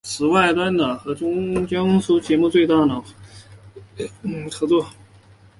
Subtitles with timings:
[0.03, 3.09] 此外端脑还与江苏卫视节目最强大脑跨
[3.95, 4.09] 界
[4.51, 4.83] 合作。